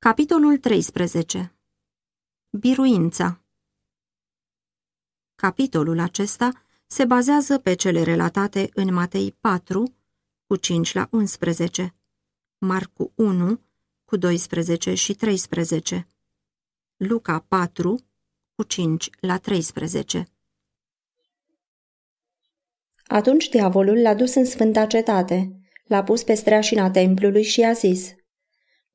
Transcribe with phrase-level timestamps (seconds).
[0.00, 1.56] Capitolul 13
[2.50, 3.40] Biruința
[5.34, 9.94] Capitolul acesta se bazează pe cele relatate în Matei 4,
[10.46, 11.94] cu 5 la 11,
[12.58, 13.60] Marcu 1,
[14.04, 16.08] cu 12 și 13,
[16.96, 17.98] Luca 4,
[18.54, 20.28] cu 5 la 13.
[23.06, 28.16] Atunci diavolul l-a dus în sfânta cetate, l-a pus pe streașina templului și i-a zis,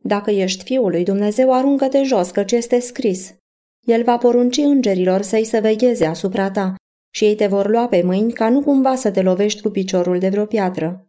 [0.05, 3.33] Dacă ești fiul lui Dumnezeu, aruncă-te jos, căci este scris.
[3.81, 6.75] El va porunci îngerilor să-i să vegheze asupra ta
[7.09, 10.19] și ei te vor lua pe mâini ca nu cumva să te lovești cu piciorul
[10.19, 11.07] de vreo piatră.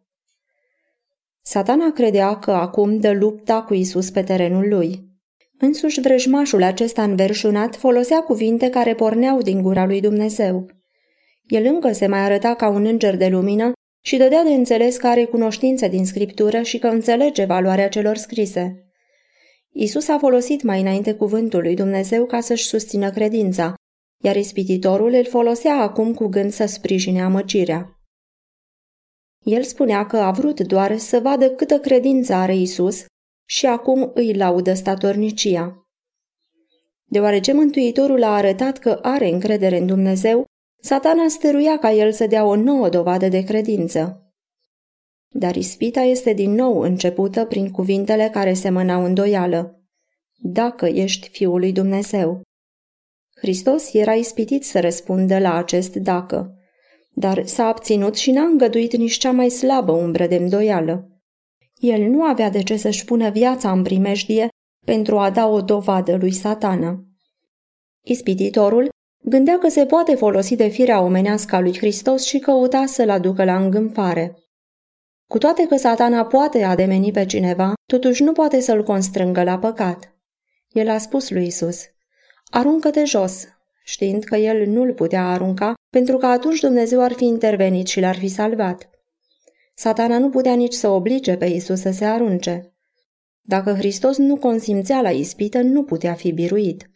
[1.42, 5.12] Satana credea că acum dă lupta cu Isus pe terenul lui.
[5.58, 10.66] Însuși vrăjmașul acesta înverșunat folosea cuvinte care porneau din gura lui Dumnezeu.
[11.46, 13.72] El încă se mai arăta ca un înger de lumină
[14.06, 18.88] și dădea de înțeles că are cunoștință din scriptură și că înțelege valoarea celor scrise.
[19.70, 23.74] Isus a folosit mai înainte cuvântul lui Dumnezeu ca să-și susțină credința,
[24.22, 27.98] iar ispititorul îl folosea acum cu gând să sprijine amăgirea.
[29.44, 33.04] El spunea că a vrut doar să vadă câtă credință are Isus
[33.48, 35.88] și acum îi laudă statornicia.
[37.04, 40.46] Deoarece Mântuitorul a arătat că are încredere în Dumnezeu,
[40.84, 44.32] satana stăruia ca el să dea o nouă dovadă de credință.
[45.28, 49.84] Dar ispita este din nou începută prin cuvintele care se mânau îndoială.
[50.36, 52.42] Dacă ești Fiul lui Dumnezeu.
[53.34, 56.54] Hristos era ispitit să răspundă la acest dacă,
[57.14, 61.08] dar s-a abținut și n-a îngăduit nici cea mai slabă umbră de îndoială.
[61.78, 64.48] El nu avea de ce să-și pună viața în primejdie
[64.86, 67.04] pentru a da o dovadă lui satana.
[68.02, 68.92] Ispititorul
[69.24, 73.44] gândea că se poate folosi de firea omenească a lui Hristos și căuta să-l aducă
[73.44, 74.38] la îngânfare.
[75.26, 80.16] Cu toate că satana poate ademeni pe cineva, totuși nu poate să-l constrângă la păcat.
[80.68, 81.82] El a spus lui Isus,
[82.50, 83.44] aruncă-te jos,
[83.84, 88.16] știind că el nu-l putea arunca, pentru că atunci Dumnezeu ar fi intervenit și l-ar
[88.16, 88.88] fi salvat.
[89.74, 92.74] Satana nu putea nici să oblige pe Isus să se arunce.
[93.40, 96.90] Dacă Hristos nu consimțea la ispită, nu putea fi biruit.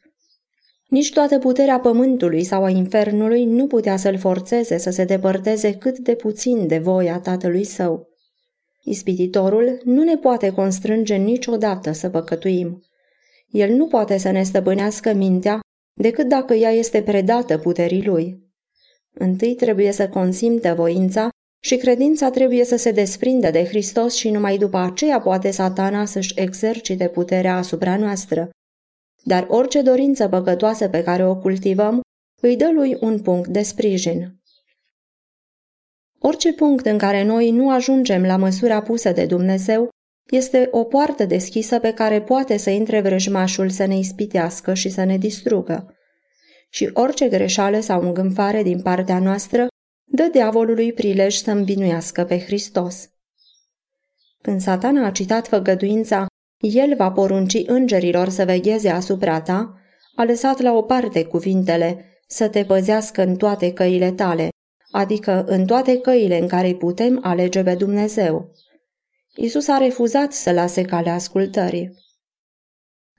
[0.88, 5.98] Nici toată puterea pământului sau a infernului nu putea să-l forțeze să se depărteze cât
[5.98, 8.08] de puțin de voia tatălui său.
[8.82, 12.82] Ispititorul nu ne poate constrânge niciodată să păcătuim.
[13.50, 15.60] El nu poate să ne stăpânească mintea
[15.92, 18.46] decât dacă ea este predată puterii lui.
[19.14, 21.28] Întâi trebuie să consimtă voința
[21.62, 26.32] și credința trebuie să se desprindă de Hristos și numai după aceea poate satana să-și
[26.34, 28.50] exercite puterea asupra noastră.
[29.28, 32.00] Dar orice dorință păcătoasă pe care o cultivăm
[32.40, 34.40] îi dă lui un punct de sprijin.
[36.18, 39.88] Orice punct în care noi nu ajungem la măsura pusă de Dumnezeu
[40.30, 45.04] este o poartă deschisă pe care poate să intre vrăjmașul să ne ispitească și să
[45.04, 45.96] ne distrugă.
[46.70, 49.66] Și orice greșeală sau îngânfare din partea noastră
[50.10, 53.08] dă diavolului prilej să învinuiască pe Hristos.
[54.42, 56.26] Când satana a citat făgăduința,
[56.60, 59.74] el va porunci îngerilor să vegheze asupra ta,
[60.14, 64.48] a lăsat la o parte cuvintele, să te păzească în toate căile tale,
[64.90, 68.52] adică în toate căile în care putem alege pe Dumnezeu.
[69.36, 71.94] Isus a refuzat să lase calea ascultării.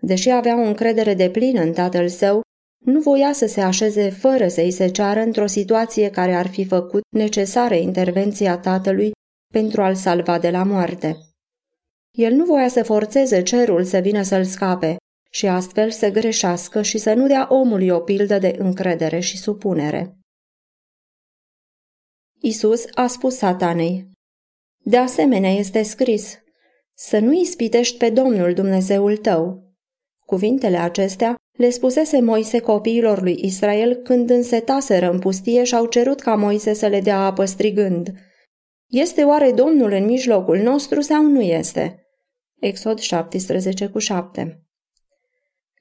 [0.01, 2.41] Deși avea o încredere de plină în tatăl său,
[2.79, 7.01] nu voia să se așeze fără să-i se ceară într-o situație care ar fi făcut
[7.09, 9.11] necesară intervenția tatălui
[9.53, 11.17] pentru a-l salva de la moarte.
[12.12, 14.97] El nu voia să forțeze cerul să vină să-l scape
[15.30, 20.14] și astfel să greșească și să nu dea omului o pildă de încredere și supunere.
[22.42, 24.12] Isus a spus satanei,
[24.84, 26.38] De asemenea este scris,
[26.94, 29.74] să nu ispitești pe Domnul Dumnezeul tău.
[30.26, 36.20] Cuvintele acestea le spusese Moise copiilor lui Israel când însetaseră în pustie și au cerut
[36.20, 38.14] ca Moise să le dea apă strigând.
[38.89, 42.07] Este oare Domnul în mijlocul nostru sau nu este?
[42.59, 44.63] Exod 17 cu 7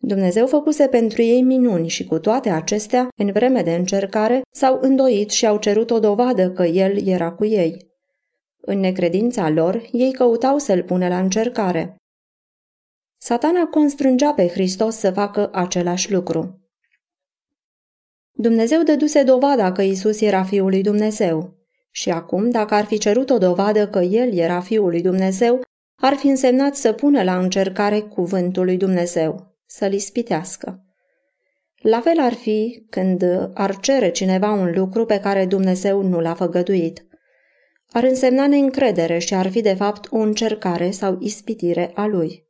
[0.01, 5.31] Dumnezeu făcuse pentru ei minuni și cu toate acestea, în vreme de încercare, s-au îndoit
[5.31, 7.87] și au cerut o dovadă că El era cu ei.
[8.57, 11.97] În necredința lor, ei căutau să-L pune la încercare.
[13.21, 16.71] Satana constrângea pe Hristos să facă același lucru.
[18.31, 21.58] Dumnezeu dăduse dovada că Isus era Fiul lui Dumnezeu.
[21.91, 25.61] Și acum, dacă ar fi cerut o dovadă că El era Fiul lui Dumnezeu,
[26.01, 30.83] ar fi însemnat să pună la încercare cuvântul lui Dumnezeu, să-l ispitească.
[31.79, 36.35] La fel ar fi când ar cere cineva un lucru pe care Dumnezeu nu l-a
[36.35, 37.07] făgăduit.
[37.93, 42.47] Ar însemna neîncredere și ar fi de fapt o încercare sau ispitire a lui.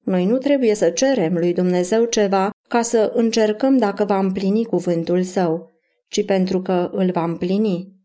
[0.00, 5.22] Noi nu trebuie să cerem lui Dumnezeu ceva ca să încercăm dacă va împlini cuvântul
[5.22, 5.70] său,
[6.08, 7.99] ci pentru că îl va împlini.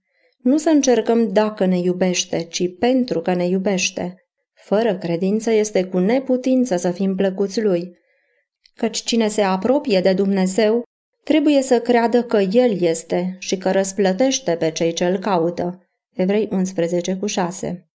[0.45, 4.15] Nu să încercăm dacă ne iubește, ci pentru că ne iubește.
[4.53, 7.97] Fără credință este cu neputință să fim plăcuți lui.
[8.75, 10.83] Căci cine se apropie de Dumnezeu
[11.23, 15.87] trebuie să creadă că El este și că răsplătește pe cei ce îl caută.
[16.13, 17.89] Evrei 11 cu 6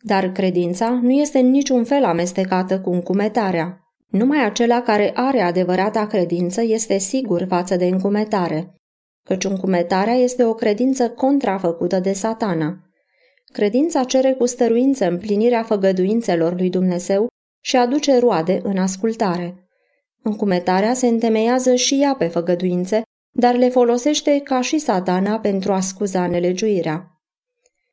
[0.00, 3.80] Dar credința nu este în niciun fel amestecată cu încumetarea.
[4.06, 8.79] Numai acela care are adevărata credință este sigur față de încumetare,
[9.24, 12.78] căci încumetarea este o credință contrafăcută de satana.
[13.52, 17.28] Credința cere cu stăruință împlinirea făgăduințelor lui Dumnezeu
[17.60, 19.68] și aduce roade în ascultare.
[20.22, 25.80] Încumetarea se întemeiază și ea pe făgăduințe, dar le folosește ca și satana pentru a
[25.80, 27.10] scuza nelegiuirea.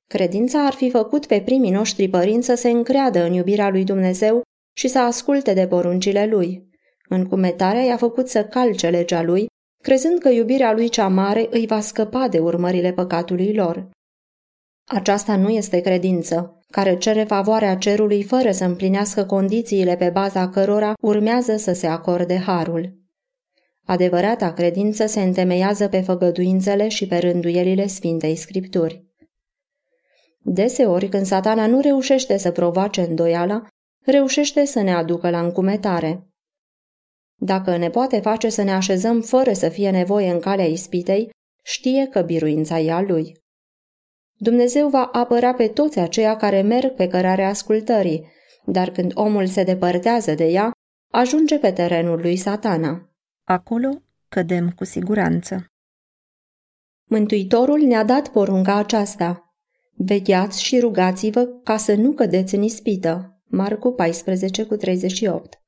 [0.08, 4.42] Credința ar fi făcut pe primii noștri părinți să se încreadă în iubirea lui Dumnezeu
[4.74, 6.70] și să asculte de poruncile lui.
[7.10, 9.46] Încumetarea i-a făcut să calce legea lui,
[9.82, 13.90] crezând că iubirea lui cea mare îi va scăpa de urmările păcatului lor.
[14.86, 20.94] Aceasta nu este credință, care cere favoarea cerului fără să împlinească condițiile pe baza cărora
[21.02, 22.96] urmează să se acorde harul.
[23.86, 29.06] Adevărata credință se întemeiază pe făgăduințele și pe rânduielile Sfintei Scripturi.
[30.38, 33.68] Deseori, când satana nu reușește să provoace îndoiala,
[34.06, 36.27] reușește să ne aducă la încumetare.
[37.40, 41.30] Dacă ne poate face să ne așezăm fără să fie nevoie în calea ispitei,
[41.64, 43.46] știe că biruința e a lui.
[44.34, 48.28] Dumnezeu va apăra pe toți aceia care merg pe cărarea ascultării,
[48.66, 50.72] dar când omul se depărtează de ea,
[51.12, 53.10] ajunge pe terenul lui satana.
[53.44, 55.66] Acolo cădem cu siguranță.
[57.04, 59.56] Mântuitorul ne-a dat porunca aceasta.
[59.94, 63.42] Vegheați și rugați-vă ca să nu cădeți în ispită.
[63.46, 65.62] Marcu 14 cu 38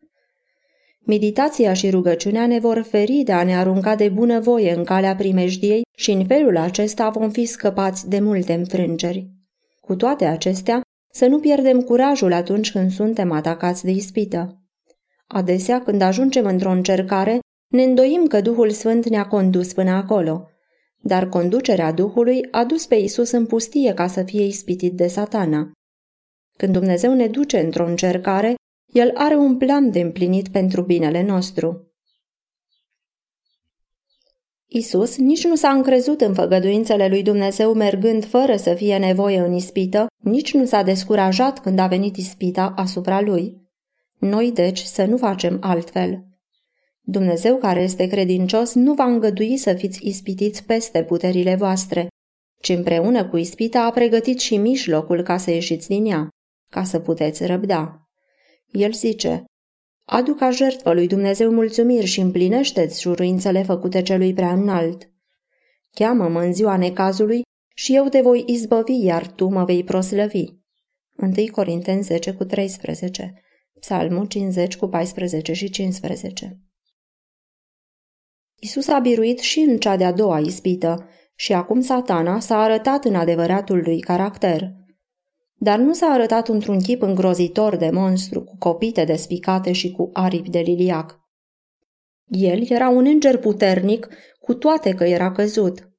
[1.05, 5.81] Meditația și rugăciunea ne vor feri de a ne arunca de bunăvoie în calea primejdiei
[5.97, 9.29] și în felul acesta vom fi scăpați de multe înfrângeri.
[9.81, 10.81] Cu toate acestea,
[11.11, 14.63] să nu pierdem curajul atunci când suntem atacați de ispită.
[15.27, 17.39] Adesea, când ajungem într-o încercare,
[17.71, 20.47] ne îndoim că Duhul Sfânt ne-a condus până acolo,
[21.01, 25.71] dar conducerea Duhului a dus pe Isus în pustie ca să fie ispitit de satana.
[26.57, 28.55] Când Dumnezeu ne duce într-o încercare,
[28.91, 31.93] El are un plan de împlinit pentru binele nostru.
[34.71, 39.53] Isus nici nu s-a încrezut în făgăduințele lui Dumnezeu mergând fără să fie nevoie în
[39.53, 43.61] ispită, nici nu s-a descurajat când a venit ispita asupra lui.
[44.19, 46.23] Noi, deci, să nu facem altfel.
[47.01, 52.07] Dumnezeu care este credincios nu va îngădui să fiți ispitiți peste puterile voastre,
[52.61, 56.29] ci împreună cu ispita a pregătit și mijlocul ca să ieșiți din ea,
[56.71, 58.08] ca să puteți răbda.
[58.71, 59.43] El zice,
[60.05, 65.11] Adu ca jertfă lui Dumnezeu mulțumiri și împlinește-ți juruințele făcute celui prea înalt.
[65.91, 67.41] Cheamă-mă în ziua necazului
[67.75, 70.45] și eu te voi izbăvi, iar tu mă vei proslăvi.
[71.17, 73.41] 1 Corinteni 10 cu 13
[73.79, 76.59] Psalmul 50 cu 14 și 15
[78.59, 83.15] Isus a biruit și în cea de-a doua ispită și acum satana s-a arătat în
[83.15, 84.78] adevăratul lui caracter.
[85.61, 90.49] Dar nu s-a arătat într-un chip îngrozitor de monstru, cu copite despicate și cu aripi
[90.49, 91.19] de liliac.
[92.27, 94.07] El era un înger puternic,
[94.39, 95.89] cu toate că era căzut.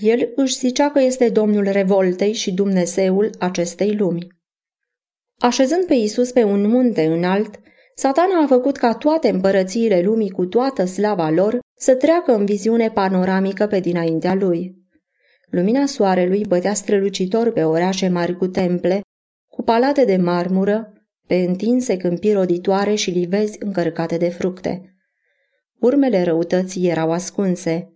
[0.00, 4.26] El își zicea că este domnul revoltei și Dumnezeul acestei lumi.
[5.38, 7.60] Așezând pe Isus pe un munte înalt,
[7.94, 12.90] satana a făcut ca toate împărățiile lumii cu toată slava lor să treacă în viziune
[12.90, 14.85] panoramică pe dinaintea lui.
[15.50, 19.00] Lumina soarelui bătea strălucitor pe orașe mari cu temple,
[19.48, 20.92] cu palate de marmură,
[21.26, 24.96] pe întinse câmpii roditoare și livezi încărcate de fructe.
[25.80, 27.90] Urmele răutății erau ascunse.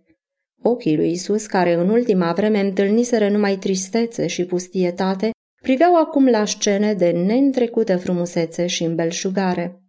[0.61, 5.29] Ochii lui Isus, care în ultima vreme întâlniseră numai tristețe și pustietate,
[5.61, 9.81] priveau acum la scene de neîntrecută frumusețe și îmbelșugare.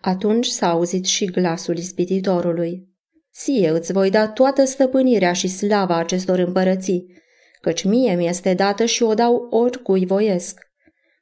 [0.00, 2.91] Atunci s-a auzit și glasul ispititorului.
[3.34, 7.22] Ție îți voi da toată stăpânirea și slava acestor împărății,
[7.60, 10.70] căci mie mi-este dată și o dau oricui voiesc.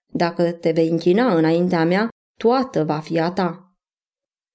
[0.06, 3.74] Dacă te vei închina înaintea mea, toată va fi a ta.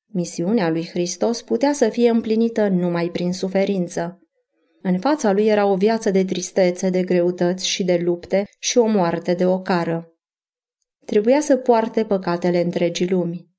[0.05, 4.19] Misiunea lui Hristos putea să fie împlinită numai prin suferință.
[4.81, 8.85] În fața lui era o viață de tristețe, de greutăți și de lupte și o
[8.85, 10.09] moarte de ocară.
[11.05, 13.49] Trebuia să poarte păcatele întregii lumi.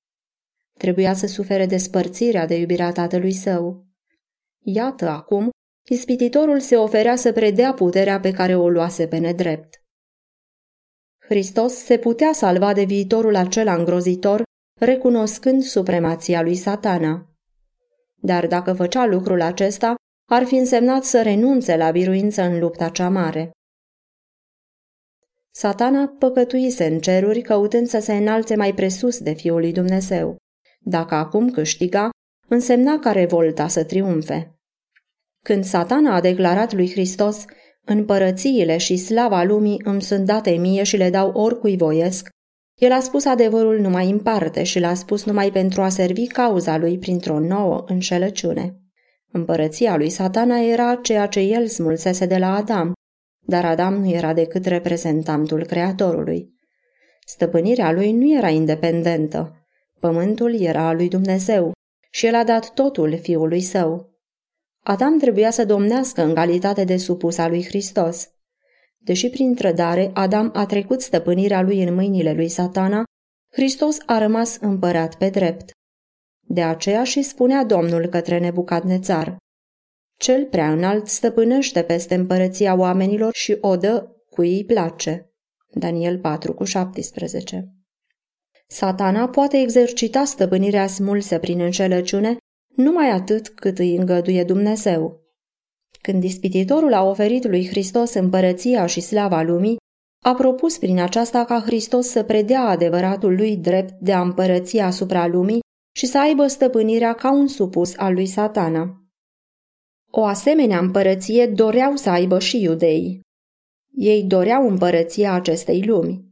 [0.78, 3.85] Trebuia să sufere despărțirea de iubirea tatălui său.
[4.68, 5.50] Iată acum,
[5.88, 9.82] ispititorul se oferea să predea puterea pe care o luase pe nedrept.
[11.18, 14.42] Hristos se putea salva de viitorul acela îngrozitor,
[14.80, 17.30] recunoscând supremația lui satana.
[18.14, 19.94] Dar dacă făcea lucrul acesta,
[20.30, 23.50] ar fi însemnat să renunțe la biruință în lupta cea mare.
[25.50, 30.36] Satana păcătuise în ceruri căutând să se înalțe mai presus de Fiul lui Dumnezeu.
[30.80, 32.10] Dacă acum câștiga,
[32.48, 34.55] însemna ca revolta să triumfe.
[35.46, 37.44] Când satana a declarat lui Hristos,
[37.84, 42.28] împărățiile și slava lumii îmi sunt date mie și le dau oricui voiesc,
[42.74, 46.76] el a spus adevărul numai în parte și l-a spus numai pentru a servi cauza
[46.76, 48.76] lui printr-o nouă înșelăciune.
[49.32, 52.92] Împărăția lui satana era ceea ce el smulsese de la Adam,
[53.38, 56.54] dar Adam nu era decât reprezentantul Creatorului.
[57.26, 59.66] Stăpânirea lui nu era independentă.
[60.00, 61.72] Pământul era al lui Dumnezeu
[62.10, 64.15] și el a dat totul fiului său.
[64.88, 68.30] Adam trebuia să domnească în calitate de supus al lui Hristos.
[68.96, 73.04] Deși prin trădare Adam a trecut stăpânirea lui în mâinile lui satana,
[73.52, 75.70] Hristos a rămas împărat pe drept.
[76.40, 79.36] De aceea și spunea Domnul către Nebucadnețar,
[80.18, 85.30] Cel prea înalt stăpânește peste împărăția oamenilor și o dă cui îi place.
[85.72, 87.68] Daniel 4 cu 17
[88.66, 92.36] Satana poate exercita stăpânirea smulsă prin înșelăciune
[92.76, 95.20] numai atât cât îi îngăduie Dumnezeu.
[96.02, 99.76] Când ispititorul a oferit lui Hristos împărăția și slava lumii,
[100.24, 105.26] a propus prin aceasta ca Hristos să predea adevăratul lui drept de a împărăți asupra
[105.26, 105.60] lumii
[105.96, 109.00] și să aibă stăpânirea ca un supus al lui satana.
[110.10, 113.20] O asemenea împărăție doreau să aibă și iudeii.
[113.94, 116.24] Ei doreau împărăția acestei lumi.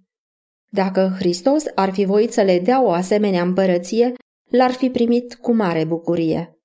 [0.72, 4.12] Dacă Hristos ar fi voit să le dea o asemenea împărăție,
[4.56, 6.58] l-ar fi primit cu mare bucurie.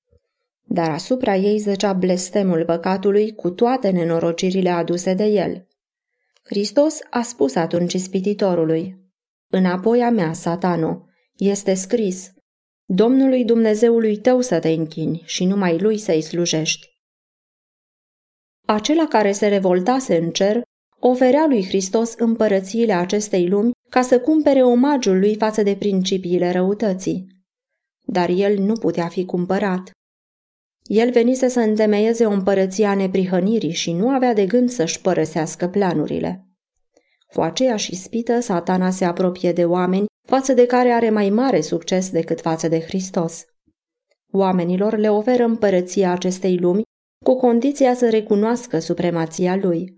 [0.64, 5.66] Dar asupra ei zăcea blestemul păcatului cu toate nenorocirile aduse de el.
[6.42, 8.98] Hristos a spus atunci ispititorului,
[9.48, 11.04] Înapoi a mea, satano,
[11.36, 12.32] este scris,
[12.84, 16.88] Domnului Dumnezeului tău să te închini și numai lui să-i slujești.
[18.66, 20.62] Acela care se revoltase în cer
[21.00, 27.39] oferea lui Hristos împărățiile acestei lumi ca să cumpere omagiul lui față de principiile răutății.
[28.12, 29.90] Dar el nu putea fi cumpărat.
[30.82, 35.68] El venise să întemeieze o împărăție a neprihănirii și nu avea de gând să-și părăsească
[35.68, 36.44] planurile.
[37.34, 42.10] Cu aceeași ispită, satana se apropie de oameni față de care are mai mare succes
[42.10, 43.44] decât față de Hristos.
[44.32, 46.82] Oamenilor le oferă împărăția acestei lumi
[47.24, 49.96] cu condiția să recunoască supremația lui.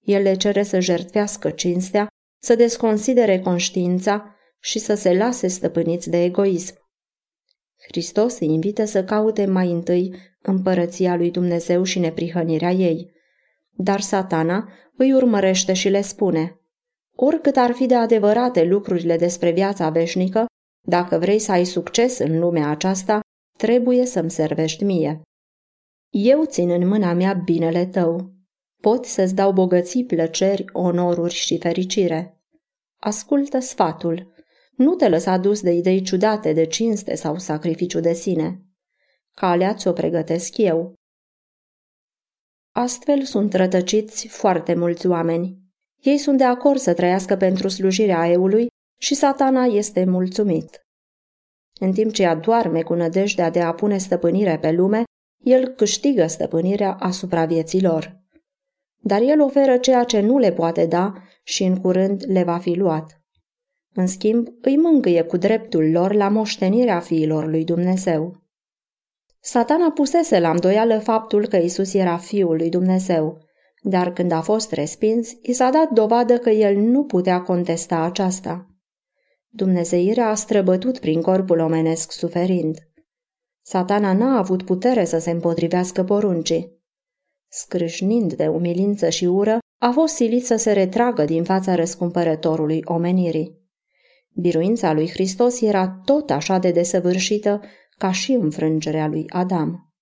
[0.00, 2.06] El le cere să jertfească cinstea,
[2.42, 6.77] să desconsidere conștiința și să se lase stăpâniți de egoism.
[7.86, 13.12] Hristos îi invită să caute mai întâi împărăția lui Dumnezeu și neprihănirea ei.
[13.70, 16.60] Dar satana îi urmărește și le spune
[17.20, 20.46] Oricât ar fi de adevărate lucrurile despre viața veșnică,
[20.86, 23.20] dacă vrei să ai succes în lumea aceasta,
[23.58, 25.22] trebuie să-mi servești mie.
[26.10, 28.32] Eu țin în mâna mea binele tău.
[28.82, 32.42] Pot să-ți dau bogății, plăceri, onoruri și fericire.
[33.00, 34.37] Ascultă sfatul.
[34.78, 38.62] Nu te lăsa dus de idei ciudate de cinste sau sacrificiu de sine.
[39.34, 40.94] Calea ți-o pregătesc eu.
[42.74, 45.58] Astfel sunt rătăciți foarte mulți oameni.
[46.00, 48.66] Ei sunt de acord să trăiască pentru slujirea eului
[49.00, 50.86] și satana este mulțumit.
[51.80, 55.02] În timp ce ea doarme cu nădejdea de a pune stăpânire pe lume,
[55.44, 58.22] el câștigă stăpânirea asupra vieții lor.
[59.02, 62.74] Dar el oferă ceea ce nu le poate da și în curând le va fi
[62.74, 63.17] luat.
[63.98, 68.42] În schimb, îi mângâie cu dreptul lor la moștenirea fiilor lui Dumnezeu.
[69.40, 73.38] Satana pusese la îndoială faptul că Isus era fiul lui Dumnezeu,
[73.82, 78.66] dar când a fost respins, i s-a dat dovadă că el nu putea contesta aceasta.
[79.48, 82.78] Dumnezeirea a străbătut prin corpul omenesc suferind.
[83.62, 86.82] Satana n-a avut putere să se împotrivească poruncii.
[87.48, 93.57] Scrâșnind de umilință și ură, a fost silit să se retragă din fața răscumpărătorului omenirii.
[94.40, 97.60] Biruința lui Hristos era tot așa de desăvârșită
[97.96, 99.92] ca și înfrângerea lui Adam.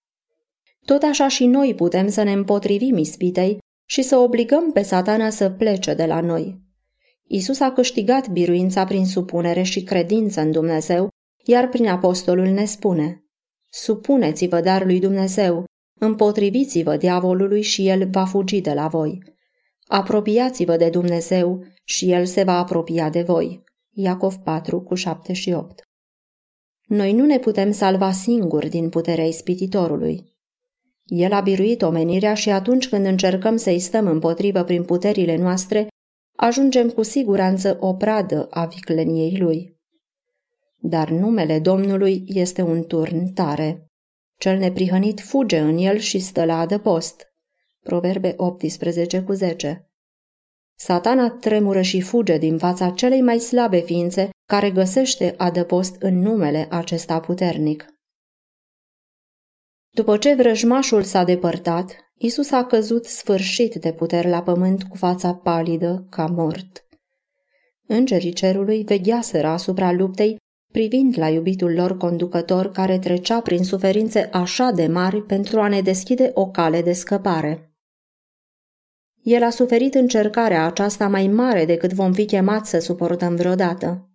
[0.84, 5.50] Tot așa și noi putem să ne împotrivim ispitei și să obligăm pe satana să
[5.50, 6.60] plece de la noi.
[7.26, 11.08] Isus a câștigat biruința prin supunere și credință în Dumnezeu,
[11.44, 13.24] iar prin apostolul ne spune
[13.70, 15.64] Supuneți-vă dar lui Dumnezeu,
[16.00, 19.18] împotriviți-vă diavolului și el va fugi de la voi.
[19.86, 23.64] Apropiați-vă de Dumnezeu și el se va apropia de voi.
[23.98, 25.82] Iacov 4 cu 7 și 8
[26.86, 30.36] Noi nu ne putem salva singuri din puterea ispititorului.
[31.04, 35.88] El a biruit omenirea și atunci când încercăm să-i stăm împotrivă prin puterile noastre,
[36.36, 39.76] ajungem cu siguranță o pradă a vicleniei lui.
[40.76, 43.90] Dar numele Domnului este un turn tare.
[44.38, 47.26] Cel neprihănit fuge în el și stă la adăpost.
[47.82, 49.85] Proverbe 18 cu 10
[50.78, 56.66] Satana tremură și fuge din fața celei mai slabe ființe care găsește adăpost în numele
[56.70, 57.86] acesta puternic.
[59.90, 65.34] După ce vrăjmașul s-a depărtat, Isus a căzut sfârșit de putere la pământ cu fața
[65.34, 66.86] palidă ca mort.
[67.86, 70.36] Îngerii cerului vegheaseră asupra luptei,
[70.72, 75.80] privind la iubitul lor conducător care trecea prin suferințe așa de mari pentru a ne
[75.80, 77.75] deschide o cale de scăpare.
[79.26, 84.10] El a suferit încercarea aceasta mai mare decât vom fi chemați să suportăm vreodată.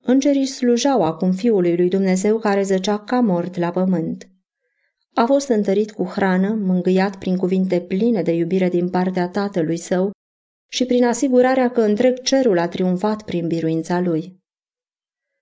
[0.00, 4.28] Îngerii slujau acum Fiului lui Dumnezeu care zăcea ca mort la pământ.
[5.14, 10.10] A fost întărit cu hrană, mângâiat prin cuvinte pline de iubire din partea tatălui său
[10.70, 14.40] și prin asigurarea că întreg cerul a triumfat prin biruința lui.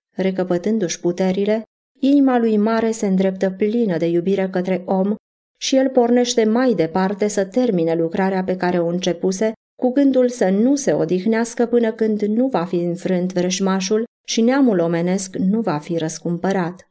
[0.09, 1.61] Recăpătându-și puterile,
[1.99, 5.15] inima lui mare se îndreptă plină de iubire către om
[5.57, 10.49] și el pornește mai departe să termine lucrarea pe care o începuse, cu gândul să
[10.49, 15.77] nu se odihnească până când nu va fi înfrânt vrăjmașul și neamul omenesc nu va
[15.77, 16.89] fi răscumpărat.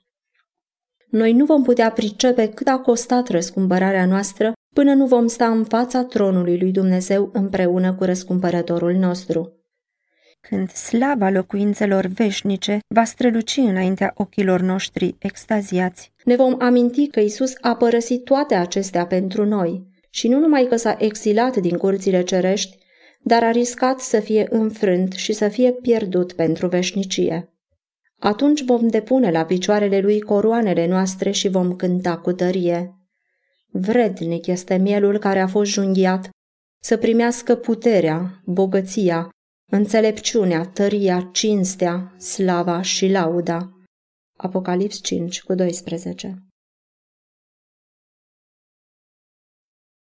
[1.10, 5.64] Noi nu vom putea pricepe cât a costat răscumpărarea noastră până nu vom sta în
[5.64, 9.65] fața tronului lui Dumnezeu împreună cu răscumpărătorul nostru.
[10.48, 17.52] Când slava locuințelor veșnice va străluci înaintea ochilor noștri extaziați, ne vom aminti că Isus
[17.60, 22.76] a părăsit toate acestea pentru noi și nu numai că s-a exilat din curțile cerești,
[23.20, 27.52] dar a riscat să fie înfrânt și să fie pierdut pentru veșnicie.
[28.18, 32.94] Atunci vom depune la picioarele lui coroanele noastre și vom cânta cu tărie.
[33.70, 36.28] Vrednic este mielul care a fost junghiat
[36.80, 39.30] să primească puterea, bogăția,
[39.72, 43.70] înțelepciunea, tăria, cinstea, slava și lauda.
[44.36, 46.45] Apocalips 5 cu 12